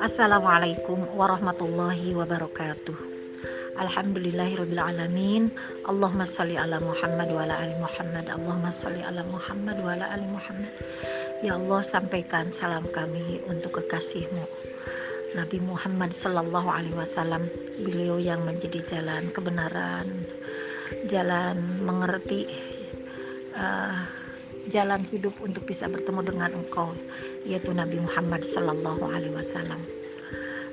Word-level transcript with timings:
Assalamualaikum 0.00 1.12
warahmatullahi 1.12 2.16
wabarakatuh. 2.16 2.96
Alhamdulillahirrabbilalamin 3.76 5.52
Allahumma 5.84 6.24
salli 6.24 6.56
ala 6.56 6.80
Muhammad 6.80 7.28
wa 7.28 7.44
ala 7.44 7.60
ali 7.60 7.76
Muhammad. 7.76 8.32
Allahumma 8.32 8.72
salli 8.72 9.04
ala 9.04 9.20
Muhammad 9.28 9.76
wa 9.84 9.92
ala 9.92 10.08
ali 10.16 10.24
Muhammad. 10.24 10.72
Ya 11.44 11.60
Allah 11.60 11.84
sampaikan 11.84 12.48
salam 12.48 12.88
kami 12.96 13.44
untuk 13.44 13.84
kekasihmu. 13.84 14.48
Nabi 15.36 15.60
Muhammad 15.60 16.16
Sallallahu 16.16 16.72
Alaihi 16.72 16.96
Wasallam 16.96 17.44
beliau 17.84 18.16
yang 18.16 18.40
menjadi 18.48 18.80
jalan 18.88 19.28
kebenaran 19.36 20.08
jalan 21.12 21.60
mengerti 21.84 22.48
uh, 23.52 24.19
jalan 24.70 25.02
hidup 25.10 25.34
untuk 25.42 25.66
bisa 25.66 25.90
bertemu 25.90 26.22
dengan 26.22 26.50
engkau 26.54 26.94
yaitu 27.42 27.74
Nabi 27.74 27.98
Muhammad 27.98 28.46
Sallallahu 28.46 29.04
Alaihi 29.10 29.34
Wasallam. 29.34 29.82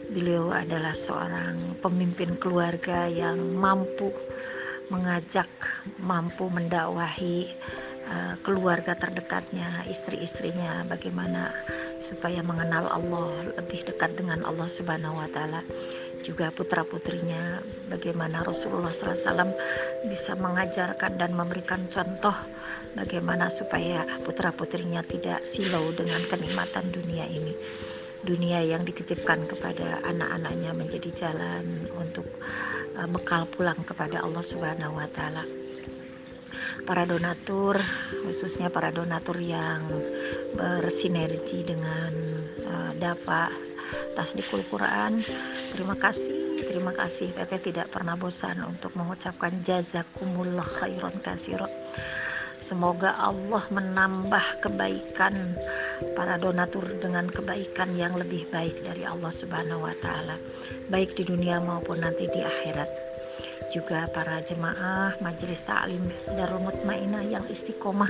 Beliau 0.07 0.53
adalah 0.55 0.95
seorang 0.95 1.81
pemimpin 1.83 2.39
keluarga 2.39 3.11
yang 3.11 3.57
mampu 3.57 4.13
mengajak, 4.87 5.51
mampu 5.99 6.47
mendakwahi 6.47 7.51
uh, 8.07 8.39
keluarga 8.39 8.95
terdekatnya, 8.95 9.83
istri-istrinya, 9.91 10.87
bagaimana 10.87 11.51
supaya 11.99 12.39
mengenal 12.39 12.87
Allah 12.87 13.51
lebih 13.59 13.83
dekat 13.83 14.15
dengan 14.15 14.47
Allah 14.47 14.71
Subhanahu 14.71 15.19
Wa 15.19 15.27
Taala 15.33 15.61
juga 16.27 16.51
putra 16.51 16.83
putrinya 16.83 17.63
bagaimana 17.87 18.43
Rasulullah 18.43 18.91
SAW 18.91 19.47
bisa 20.11 20.35
mengajarkan 20.35 21.15
dan 21.15 21.31
memberikan 21.31 21.87
contoh 21.87 22.35
bagaimana 22.99 23.47
supaya 23.47 24.03
putra 24.27 24.51
putrinya 24.51 24.99
tidak 25.07 25.47
silau 25.47 25.95
dengan 25.95 26.19
kenikmatan 26.27 26.91
dunia 26.91 27.23
ini 27.31 27.55
dunia 28.27 28.59
yang 28.59 28.83
dititipkan 28.83 29.47
kepada 29.47 30.03
anak-anaknya 30.03 30.75
menjadi 30.75 31.09
jalan 31.15 31.87
untuk 31.95 32.27
uh, 32.99 33.07
bekal 33.07 33.47
pulang 33.47 33.79
kepada 33.87 34.19
Allah 34.19 34.43
Subhanahu 34.43 34.99
wa 34.99 35.07
taala. 35.07 35.47
Para 36.83 37.07
donatur, 37.07 37.79
khususnya 38.25 38.67
para 38.67 38.89
donatur 38.89 39.37
yang 39.37 39.85
bersinergi 40.57 41.61
dengan 41.63 42.11
uh, 42.65 42.91
DAPA 42.97 43.66
Tasdikul 44.15 44.65
Quran. 44.67 45.21
Terima 45.71 45.93
kasih, 45.93 46.65
terima 46.65 46.91
kasih. 46.93 47.31
Teteh 47.33 47.71
tidak 47.71 47.93
pernah 47.93 48.17
bosan 48.17 48.63
untuk 48.65 48.93
mengucapkan 48.97 49.53
jazakumullah 49.61 50.65
khairan 50.65 51.15
katsiran. 51.21 51.71
Semoga 52.57 53.13
Allah 53.21 53.61
menambah 53.69 54.65
kebaikan 54.65 55.53
para 56.17 56.41
donatur 56.41 56.89
dengan 56.97 57.29
kebaikan 57.29 57.93
yang 57.93 58.17
lebih 58.17 58.49
baik 58.49 58.81
dari 58.81 59.05
Allah 59.05 59.29
Subhanahu 59.29 59.85
wa 59.85 59.93
taala, 60.01 60.41
baik 60.89 61.13
di 61.13 61.23
dunia 61.29 61.61
maupun 61.61 62.01
nanti 62.01 62.25
di 62.25 62.41
akhirat. 62.41 62.89
Juga 63.69 64.09
para 64.09 64.41
jemaah 64.41 65.19
majelis 65.19 65.61
taklim 65.61 66.09
Darul 66.33 66.65
Mutmainah 66.65 67.27
yang 67.27 67.45
istiqomah 67.45 68.09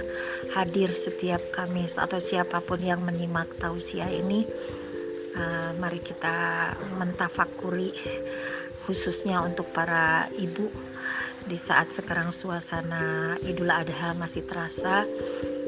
hadir 0.56 0.94
setiap 0.96 1.42
Kamis 1.52 1.98
atau 1.98 2.22
siapa 2.22 2.62
pun 2.62 2.78
yang 2.78 3.04
menyimak 3.04 3.52
tausiah 3.60 4.08
ini 4.08 4.46
uh, 5.38 5.72
mari 5.78 6.02
kita 6.02 6.74
mentafakuri 6.98 7.94
khususnya 8.90 9.44
untuk 9.46 9.70
para 9.72 10.32
ibu. 10.34 10.72
Di 11.48 11.56
saat 11.56 11.96
sekarang 11.96 12.36
suasana 12.36 13.40
Idul 13.40 13.72
Adha 13.72 14.12
masih 14.12 14.44
terasa 14.44 15.08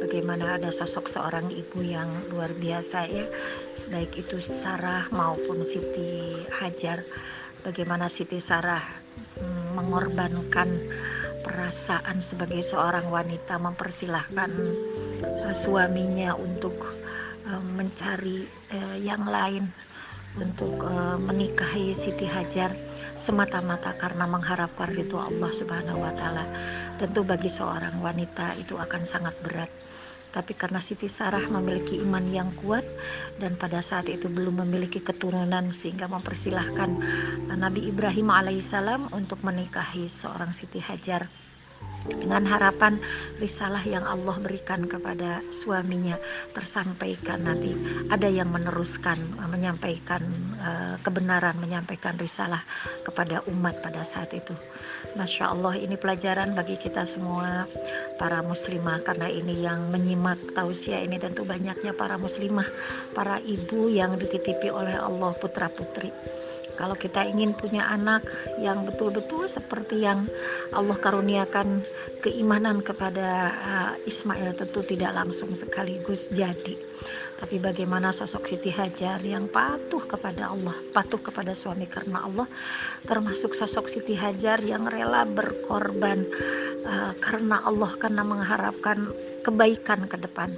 bagaimana 0.03 0.59
ada 0.59 0.75
sosok 0.75 1.07
seorang 1.07 1.47
ibu 1.55 1.79
yang 1.79 2.11
luar 2.27 2.51
biasa 2.51 3.07
ya 3.07 3.23
baik 3.87 4.27
itu 4.27 4.43
Sarah 4.43 5.07
maupun 5.07 5.63
Siti 5.63 6.35
Hajar. 6.59 7.07
Bagaimana 7.63 8.11
Siti 8.11 8.43
Sarah 8.43 8.83
mm, 9.39 9.79
mengorbankan 9.79 10.67
perasaan 11.43 12.19
sebagai 12.19 12.59
seorang 12.59 13.07
wanita 13.07 13.55
mempersilahkan 13.55 14.51
uh, 15.47 15.55
suaminya 15.55 16.35
untuk 16.35 16.75
mencari 17.57 18.45
uh, 18.69 18.97
yang 19.01 19.25
lain 19.25 19.65
untuk 20.37 20.85
uh, 20.85 21.17
menikahi 21.17 21.97
Siti 21.97 22.29
Hajar 22.29 22.75
semata-mata 23.17 23.97
karena 23.97 24.29
mengharapkan 24.29 24.93
ridho 24.93 25.17
Allah 25.17 25.49
Subhanahu 25.49 26.05
wa 26.05 26.13
taala. 26.13 26.45
Tentu 27.01 27.25
bagi 27.25 27.49
seorang 27.49 27.97
wanita 27.97 28.53
itu 28.61 28.77
akan 28.77 29.01
sangat 29.01 29.33
berat. 29.41 29.71
Tapi 30.29 30.53
karena 30.53 30.77
Siti 30.77 31.09
Sarah 31.09 31.41
memiliki 31.49 31.97
iman 32.05 32.21
yang 32.29 32.53
kuat 32.61 32.85
dan 33.41 33.57
pada 33.57 33.81
saat 33.81 34.05
itu 34.13 34.29
belum 34.29 34.61
memiliki 34.61 35.01
keturunan 35.01 35.73
sehingga 35.73 36.05
mempersilahkan 36.05 37.01
Nabi 37.57 37.89
Ibrahim 37.89 38.29
alaihissalam 38.29 39.09
untuk 39.09 39.41
menikahi 39.41 40.05
seorang 40.05 40.53
Siti 40.53 40.77
Hajar 40.77 41.25
dengan 42.07 42.47
harapan 42.47 42.97
risalah 43.37 43.83
yang 43.83 44.01
Allah 44.07 44.39
berikan 44.41 44.87
kepada 44.87 45.43
suaminya 45.53 46.17
tersampaikan 46.55 47.45
nanti. 47.45 47.75
Ada 48.09 48.31
yang 48.31 48.49
meneruskan 48.49 49.19
menyampaikan 49.51 50.23
uh, 50.63 50.95
kebenaran 51.03 51.59
menyampaikan 51.59 52.17
risalah 52.17 52.63
kepada 53.05 53.45
umat 53.51 53.83
pada 53.83 54.01
saat 54.01 54.33
itu. 54.33 54.55
Masya 55.19 55.53
Allah 55.53 55.77
ini 55.77 55.99
pelajaran 55.99 56.55
bagi 56.57 56.79
kita 56.79 57.05
semua 57.05 57.69
para 58.17 58.41
muslimah. 58.41 59.03
Karena 59.05 59.27
ini 59.29 59.61
yang 59.63 59.91
menyimak 59.93 60.55
tausiah 60.55 61.03
ini 61.03 61.19
tentu 61.21 61.45
banyaknya 61.45 61.93
para 61.93 62.17
muslimah 62.17 62.67
para 63.13 63.37
ibu 63.43 63.91
yang 63.91 64.17
dititipi 64.17 64.71
oleh 64.71 64.97
Allah 64.97 65.31
putra 65.37 65.69
putri 65.69 66.09
kalau 66.79 66.95
kita 66.95 67.27
ingin 67.27 67.51
punya 67.51 67.83
anak 67.91 68.23
yang 68.55 68.87
betul-betul 68.87 69.51
seperti 69.51 70.07
yang 70.07 70.31
Allah 70.71 70.95
karuniakan 70.95 71.83
keimanan 72.23 72.79
kepada 72.79 73.51
uh, 73.51 73.93
Ismail 74.07 74.55
tentu 74.55 74.79
tidak 74.87 75.11
langsung 75.11 75.51
sekaligus 75.51 76.31
jadi. 76.31 76.79
Tapi 77.35 77.59
bagaimana 77.59 78.15
sosok 78.15 78.47
Siti 78.47 78.71
Hajar 78.71 79.19
yang 79.19 79.51
patuh 79.51 80.07
kepada 80.07 80.55
Allah, 80.55 80.75
patuh 80.95 81.19
kepada 81.19 81.51
suami 81.51 81.83
karena 81.83 82.23
Allah, 82.23 82.47
termasuk 83.03 83.51
sosok 83.51 83.91
Siti 83.91 84.15
Hajar 84.15 84.63
yang 84.63 84.87
rela 84.87 85.27
berkorban 85.27 86.23
uh, 86.87 87.11
karena 87.19 87.59
Allah 87.67 87.91
karena 87.99 88.23
mengharapkan 88.23 89.11
kebaikan 89.43 90.07
ke 90.07 90.15
depan 90.15 90.55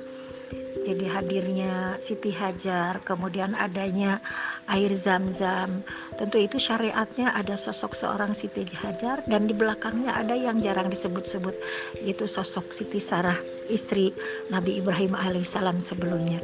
jadi 0.81 1.05
hadirnya 1.13 2.01
Siti 2.01 2.33
Hajar 2.33 3.05
kemudian 3.05 3.53
adanya 3.53 4.17
air 4.65 4.89
zam-zam. 4.97 5.85
Tentu 6.17 6.41
itu 6.41 6.57
syariatnya 6.57 7.37
ada 7.37 7.53
sosok 7.53 7.93
seorang 7.93 8.33
Siti 8.33 8.65
Hajar 8.81 9.21
dan 9.29 9.45
di 9.45 9.53
belakangnya 9.53 10.17
ada 10.17 10.33
yang 10.33 10.57
jarang 10.59 10.89
disebut-sebut 10.89 11.53
yaitu 12.01 12.25
sosok 12.25 12.73
Siti 12.73 12.97
Sarah 12.97 13.37
istri 13.69 14.09
Nabi 14.49 14.81
Ibrahim 14.81 15.13
alaihissalam 15.13 15.77
sebelumnya. 15.77 16.41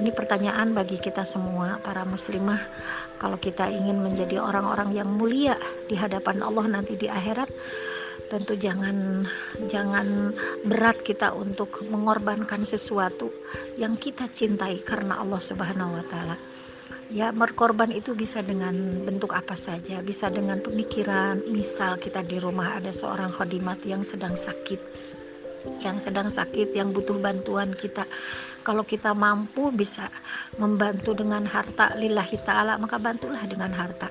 Ini 0.00 0.16
pertanyaan 0.16 0.72
bagi 0.72 0.96
kita 0.96 1.28
semua 1.28 1.76
para 1.84 2.08
muslimah. 2.08 2.64
Kalau 3.20 3.36
kita 3.36 3.68
ingin 3.68 4.00
menjadi 4.00 4.40
orang-orang 4.40 4.96
yang 4.96 5.12
mulia 5.12 5.60
di 5.84 5.92
hadapan 5.92 6.40
Allah 6.40 6.80
nanti 6.80 6.96
di 6.96 7.04
akhirat 7.04 7.52
tentu 8.30 8.54
jangan 8.54 9.26
jangan 9.66 10.30
berat 10.62 11.02
kita 11.02 11.34
untuk 11.34 11.82
mengorbankan 11.90 12.62
sesuatu 12.62 13.34
yang 13.74 13.98
kita 13.98 14.30
cintai 14.30 14.78
karena 14.86 15.18
Allah 15.18 15.42
Subhanahu 15.42 15.98
wa 15.98 16.04
taala. 16.06 16.38
Ya, 17.10 17.34
berkorban 17.34 17.90
itu 17.90 18.14
bisa 18.14 18.38
dengan 18.38 19.02
bentuk 19.02 19.34
apa 19.34 19.58
saja, 19.58 19.98
bisa 19.98 20.30
dengan 20.30 20.62
pemikiran. 20.62 21.42
Misal 21.50 21.98
kita 21.98 22.22
di 22.22 22.38
rumah 22.38 22.78
ada 22.78 22.94
seorang 22.94 23.34
khodimat 23.34 23.82
yang 23.82 24.06
sedang 24.06 24.38
sakit, 24.38 24.78
yang 25.82 25.98
sedang 25.98 26.30
sakit, 26.30 26.70
yang 26.70 26.94
butuh 26.94 27.18
bantuan 27.18 27.74
kita. 27.74 28.06
Kalau 28.62 28.86
kita 28.86 29.10
mampu 29.10 29.74
bisa 29.74 30.06
membantu 30.54 31.18
dengan 31.18 31.42
harta 31.50 31.98
lillahi 31.98 32.38
ta'ala, 32.46 32.78
maka 32.78 32.94
bantulah 33.02 33.42
dengan 33.42 33.74
harta 33.74 34.06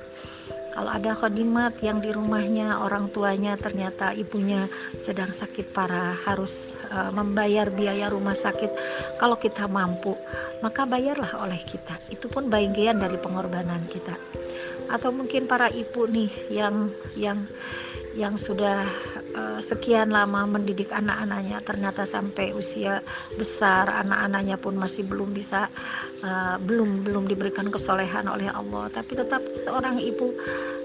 kalau 0.80 0.96
ada 0.96 1.12
khodimat 1.12 1.76
yang 1.84 2.00
di 2.00 2.08
rumahnya 2.16 2.80
orang 2.80 3.12
tuanya 3.12 3.60
ternyata 3.60 4.16
ibunya 4.16 4.64
sedang 4.96 5.36
sakit 5.36 5.76
parah 5.76 6.16
harus 6.24 6.72
uh, 6.96 7.12
membayar 7.12 7.68
biaya 7.68 8.08
rumah 8.08 8.32
sakit 8.32 8.72
kalau 9.20 9.36
kita 9.36 9.68
mampu 9.68 10.16
maka 10.64 10.88
bayarlah 10.88 11.36
oleh 11.44 11.60
kita. 11.68 12.00
Itu 12.08 12.32
pun 12.32 12.48
bagian 12.48 13.04
dari 13.04 13.20
pengorbanan 13.20 13.92
kita. 13.92 14.16
Atau 14.88 15.12
mungkin 15.12 15.52
para 15.52 15.68
ibu 15.68 16.08
nih 16.08 16.32
yang 16.48 16.96
yang 17.20 17.44
yang 18.16 18.40
sudah 18.40 18.88
uh, 19.40 19.60
sekian 19.64 20.12
lama 20.12 20.44
mendidik 20.44 20.92
anak-anaknya. 20.92 21.64
Ternyata 21.64 22.04
sampai 22.04 22.52
usia 22.52 23.00
besar 23.40 23.88
anak-anaknya 23.88 24.60
pun 24.60 24.76
masih 24.76 25.08
belum 25.08 25.32
bisa 25.32 25.72
uh, 26.22 26.60
belum 26.60 27.08
belum 27.08 27.32
diberikan 27.32 27.72
kesolehan 27.72 28.28
oleh 28.28 28.52
Allah. 28.52 28.92
Tapi 28.92 29.16
tetap 29.16 29.42
seorang 29.56 30.04
ibu 30.04 30.36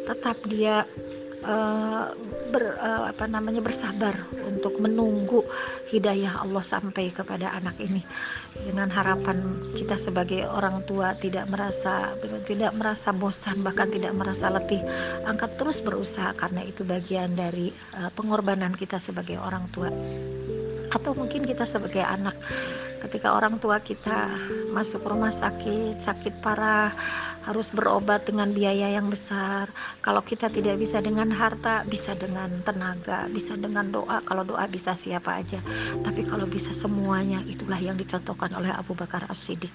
tetap 0.06 0.36
dia 0.46 0.86
uh, 1.44 2.11
ber, 2.50 2.76
uh, 2.81 3.12
apa 3.12 3.25
namanya 3.29 3.61
bersabar 3.61 4.17
untuk 4.44 4.81
menunggu 4.81 5.44
hidayah 5.93 6.43
Allah 6.43 6.64
sampai 6.64 7.12
kepada 7.12 7.52
anak 7.55 7.76
ini. 7.81 8.02
Dengan 8.55 8.88
harapan 8.88 9.61
kita 9.76 9.99
sebagai 10.00 10.46
orang 10.49 10.82
tua 10.88 11.12
tidak 11.19 11.46
merasa 11.50 12.17
tidak 12.49 12.73
merasa 12.75 13.11
bosan 13.12 13.61
bahkan 13.61 13.91
tidak 13.93 14.17
merasa 14.17 14.49
letih 14.50 14.81
angkat 15.29 15.56
terus 15.61 15.85
berusaha. 15.85 16.32
Karena 16.35 16.64
itu 16.64 16.82
bagian 16.82 17.37
dari 17.37 17.70
uh, 18.00 18.11
pengorbanan 18.12 18.73
kita 18.75 18.97
sebagai 18.97 19.37
orang 19.40 19.69
tua 19.70 19.88
atau 20.94 21.12
mungkin 21.12 21.43
kita 21.43 21.67
sebagai 21.67 22.06
anak 22.06 22.38
ketika 23.05 23.37
orang 23.37 23.61
tua 23.61 23.82
kita 23.82 24.32
masuk 24.73 25.05
rumah 25.05 25.35
sakit 25.35 26.00
sakit 26.00 26.41
parah 26.41 26.94
harus 27.44 27.69
berobat 27.69 28.25
dengan 28.25 28.49
biaya 28.56 28.96
yang 28.96 29.12
besar. 29.12 29.69
Kalau 30.00 30.25
kita 30.25 30.49
tidak 30.49 30.81
bisa 30.81 31.05
dengan 31.05 31.29
harta 31.29 31.85
bisa 31.85 32.17
dengan 32.17 32.49
tenaga 32.64 33.29
bisa 33.29 33.52
dengan 33.61 33.93
doa. 33.93 34.25
Kalau 34.25 34.49
doa 34.49 34.64
bisa 34.64 34.96
siapa 34.96 35.44
aja. 35.44 35.61
Tapi 36.00 36.25
kalau 36.25 36.49
bisa 36.49 36.73
semuanya 36.73 37.44
itulah 37.44 37.76
yang 37.76 38.00
dicontohkan 38.00 38.56
oleh 38.56 38.73
Abu 38.73 38.97
Bakar 38.97 39.29
As-Siddiq 39.29 39.73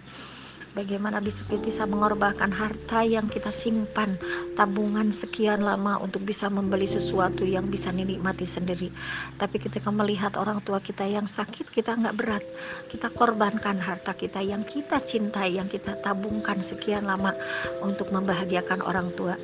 bagaimana 0.80 1.20
bisa 1.20 1.44
bisa 1.60 1.84
mengorbankan 1.84 2.48
harta 2.56 3.04
yang 3.04 3.28
kita 3.28 3.52
simpan 3.52 4.16
tabungan 4.56 5.12
sekian 5.12 5.60
lama 5.60 6.00
untuk 6.00 6.24
bisa 6.24 6.48
membeli 6.48 6.88
sesuatu 6.88 7.44
yang 7.44 7.68
bisa 7.68 7.92
dinikmati 7.92 8.48
sendiri. 8.48 8.88
Tapi 9.36 9.60
ketika 9.60 9.92
melihat 9.92 10.40
orang 10.40 10.64
tua 10.64 10.80
kita 10.80 11.04
yang 11.04 11.28
sakit 11.28 11.68
kita 11.68 12.00
nggak 12.00 12.16
berat. 12.16 12.44
Kita 12.88 13.12
korbankan 13.12 13.76
harta 13.76 14.16
kita 14.16 14.40
yang 14.40 14.64
kita 14.64 15.04
cintai 15.04 15.60
yang 15.60 15.68
kita 15.68 16.00
tabungkan 16.00 16.64
sekian 16.64 17.04
lama 17.04 17.36
untuk 17.84 18.08
membahagiakan 18.16 18.80
orang 18.80 19.12
tua 19.20 19.36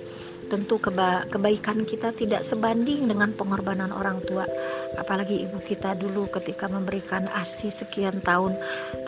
tentu 0.47 0.77
keba 0.77 1.25
kebaikan 1.29 1.83
kita 1.83 2.13
tidak 2.13 2.45
sebanding 2.45 3.09
dengan 3.09 3.33
pengorbanan 3.33 3.89
orang 3.89 4.21
tua. 4.25 4.45
Apalagi 4.95 5.43
ibu 5.45 5.59
kita 5.61 5.97
dulu 5.97 6.29
ketika 6.31 6.69
memberikan 6.69 7.27
ASI 7.33 7.73
sekian 7.73 8.21
tahun 8.21 8.55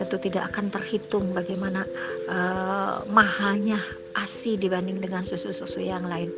tentu 0.01 0.17
tidak 0.19 0.53
akan 0.53 0.73
terhitung 0.73 1.31
bagaimana 1.31 1.85
uh, 2.27 3.05
mahalnya 3.07 3.79
ASI 4.17 4.57
dibanding 4.57 4.97
dengan 4.97 5.21
susu-susu 5.21 5.79
yang 5.79 6.03
lain 6.09 6.33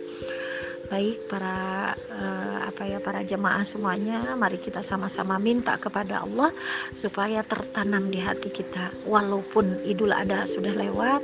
baik 0.89 1.30
para 1.30 1.94
uh, 1.94 2.57
apa 2.65 2.83
ya 2.86 2.97
para 2.97 3.21
jemaah 3.21 3.62
semuanya 3.62 4.33
mari 4.33 4.57
kita 4.57 4.81
sama-sama 4.81 5.38
minta 5.38 5.77
kepada 5.77 6.25
Allah 6.25 6.50
supaya 6.97 7.45
tertanam 7.45 8.09
di 8.09 8.18
hati 8.18 8.50
kita. 8.50 8.89
Walaupun 9.06 9.86
Idul 9.86 10.12
Adha 10.12 10.50
sudah 10.50 10.74
lewat 10.74 11.21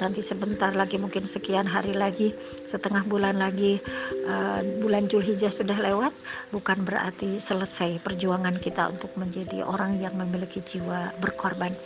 nanti 0.00 0.24
sebentar 0.24 0.72
lagi 0.72 0.96
mungkin 0.98 1.28
sekian 1.28 1.68
hari 1.68 1.92
lagi 1.92 2.32
setengah 2.64 3.04
bulan 3.06 3.38
lagi 3.38 3.78
uh, 4.26 4.64
bulan 4.80 5.06
Julhijjah 5.06 5.52
sudah 5.52 5.76
lewat 5.76 6.10
bukan 6.50 6.82
berarti 6.82 7.36
selesai 7.36 8.00
perjuangan 8.00 8.58
kita 8.58 8.90
untuk 8.90 9.12
menjadi 9.20 9.62
orang 9.62 10.00
yang 10.00 10.16
memiliki 10.16 10.64
jiwa 10.64 11.12
berkorban. 11.20 11.76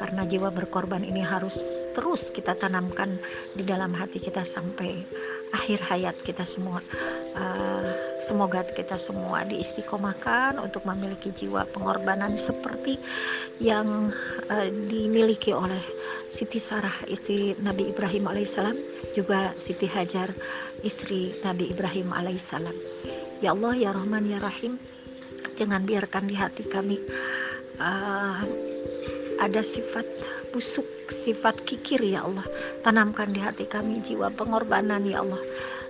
Karena 0.00 0.26
jiwa 0.26 0.50
berkorban 0.50 1.04
ini 1.04 1.22
harus 1.22 1.76
terus 1.94 2.32
kita 2.32 2.58
tanamkan 2.58 3.20
di 3.54 3.62
dalam 3.62 3.94
hati 3.94 4.18
kita 4.18 4.42
sampai 4.42 5.04
akhir 5.52 5.78
hayat 5.84 6.16
kita 6.24 6.42
semua. 6.42 6.80
Uh, 7.32 7.92
semoga 8.20 8.64
kita 8.64 8.96
semua 9.00 9.44
diistiqomahkan 9.48 10.60
untuk 10.60 10.84
memiliki 10.84 11.32
jiwa 11.32 11.64
pengorbanan 11.72 12.36
seperti 12.36 13.00
yang 13.60 14.12
uh, 14.52 14.68
dimiliki 14.88 15.52
oleh 15.52 15.80
Siti 16.32 16.56
Sarah 16.56 16.92
istri 17.12 17.52
Nabi 17.60 17.92
Ibrahim 17.92 18.24
alaihissalam 18.24 18.76
juga 19.12 19.52
Siti 19.60 19.84
Hajar 19.84 20.32
istri 20.80 21.36
Nabi 21.44 21.68
Ibrahim 21.68 22.08
alaihissalam. 22.08 22.72
Ya 23.44 23.52
Allah 23.52 23.76
ya 23.76 23.90
Rahman 23.92 24.28
ya 24.28 24.40
Rahim 24.40 24.80
jangan 25.56 25.84
biarkan 25.84 26.32
di 26.32 26.34
hati 26.38 26.64
kami 26.64 26.96
uh, 27.76 28.71
ada 29.42 29.58
sifat 29.58 30.06
busuk, 30.54 30.86
sifat 31.10 31.58
kikir 31.66 31.98
ya 31.98 32.22
Allah. 32.22 32.46
Tanamkan 32.86 33.34
di 33.34 33.42
hati 33.42 33.66
kami 33.66 33.98
jiwa 33.98 34.30
pengorbanan 34.30 35.02
ya 35.02 35.26
Allah. 35.26 35.42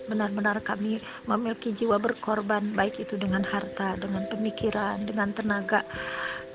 Benar-benar 0.08 0.64
kami 0.64 0.98
memiliki 1.28 1.70
jiwa 1.76 2.00
berkorban 2.00 2.72
baik 2.72 3.04
itu 3.04 3.14
dengan 3.20 3.44
harta, 3.44 3.94
dengan 4.00 4.24
pemikiran, 4.32 5.04
dengan 5.04 5.30
tenaga 5.36 5.84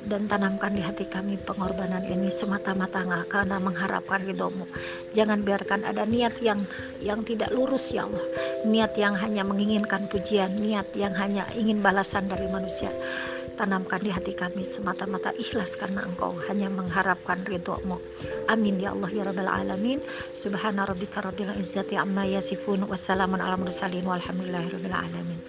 dan 0.06 0.30
tanamkan 0.30 0.78
di 0.78 0.82
hati 0.86 1.10
kami 1.10 1.42
pengorbanan 1.42 2.06
ini 2.06 2.30
semata-mata 2.30 3.02
karena 3.26 3.58
mengharapkan 3.58 4.22
ridhomu 4.24 4.70
jangan 5.18 5.42
biarkan 5.42 5.82
ada 5.84 6.06
niat 6.06 6.38
yang 6.38 6.70
yang 7.02 7.26
tidak 7.26 7.50
lurus 7.50 7.90
ya 7.90 8.06
Allah 8.06 8.22
niat 8.70 8.94
yang 8.94 9.18
hanya 9.18 9.42
menginginkan 9.42 10.06
pujian 10.08 10.54
niat 10.62 10.86
yang 10.94 11.18
hanya 11.18 11.50
ingin 11.58 11.82
balasan 11.82 12.30
dari 12.30 12.46
manusia 12.46 12.94
tanamkan 13.58 14.00
di 14.06 14.14
hati 14.14 14.38
kami 14.38 14.62
semata-mata 14.62 15.34
ikhlas 15.34 15.74
karena 15.76 16.06
engkau 16.06 16.38
hanya 16.46 16.70
mengharapkan 16.70 17.42
ridhomu. 17.44 17.98
Amin 18.46 18.78
ya 18.78 18.94
Allah 18.94 19.10
ya 19.10 19.24
rabbal 19.26 19.50
alamin. 19.50 20.00
Subhana 20.38 20.86
rabbika 20.86 21.26
rabbil 21.26 21.52
izzati 21.58 21.98
amma 21.98 22.30
yasifun 22.30 22.86
wassalamun 22.86 23.42
ala 23.42 23.58
mursalin 23.58 24.06
walhamdulillahi 24.06 24.70
rabbil 24.78 24.96
alamin. 24.96 25.40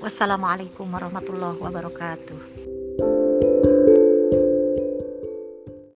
Wassalamualaikum 0.00 0.88
warahmatullahi 0.88 1.60
wabarakatuh 1.60 2.59